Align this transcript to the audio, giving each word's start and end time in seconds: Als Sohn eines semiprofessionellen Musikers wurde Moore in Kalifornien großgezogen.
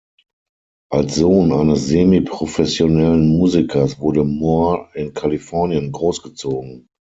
Als 0.89 1.13
Sohn 1.13 1.53
eines 1.53 1.85
semiprofessionellen 1.85 3.29
Musikers 3.37 3.99
wurde 3.99 4.23
Moore 4.23 4.89
in 4.95 5.13
Kalifornien 5.13 5.91
großgezogen. 5.91 6.87